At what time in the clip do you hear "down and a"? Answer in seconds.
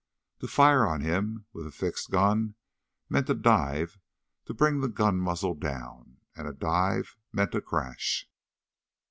5.53-6.53